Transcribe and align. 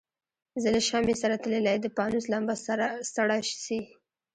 زه 0.61 0.67
له 0.75 0.81
شمعي 0.87 1.15
سره 1.23 1.35
تللی 1.43 1.77
د 1.81 1.87
پانوس 1.97 2.25
لمبه 2.33 2.55
سړه 3.19 3.33
سي 3.65 3.79